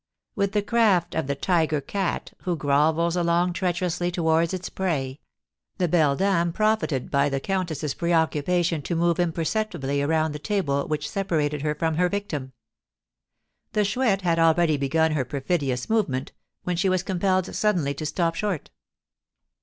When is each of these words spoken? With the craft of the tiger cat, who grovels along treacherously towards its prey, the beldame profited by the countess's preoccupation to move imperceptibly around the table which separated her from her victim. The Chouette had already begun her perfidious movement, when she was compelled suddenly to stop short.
With 0.33 0.53
the 0.53 0.63
craft 0.63 1.13
of 1.13 1.27
the 1.27 1.35
tiger 1.35 1.79
cat, 1.79 2.33
who 2.41 2.55
grovels 2.55 3.15
along 3.15 3.53
treacherously 3.53 4.09
towards 4.09 4.51
its 4.51 4.67
prey, 4.67 5.19
the 5.77 5.87
beldame 5.87 6.51
profited 6.55 7.11
by 7.11 7.29
the 7.29 7.39
countess's 7.39 7.93
preoccupation 7.93 8.81
to 8.81 8.95
move 8.95 9.19
imperceptibly 9.19 10.01
around 10.01 10.31
the 10.31 10.39
table 10.39 10.87
which 10.87 11.07
separated 11.07 11.61
her 11.61 11.75
from 11.75 11.97
her 11.97 12.09
victim. 12.09 12.53
The 13.73 13.85
Chouette 13.85 14.23
had 14.23 14.39
already 14.39 14.75
begun 14.75 15.11
her 15.11 15.23
perfidious 15.23 15.87
movement, 15.87 16.31
when 16.63 16.75
she 16.77 16.89
was 16.89 17.03
compelled 17.03 17.53
suddenly 17.55 17.93
to 17.93 18.05
stop 18.07 18.33
short. 18.33 18.71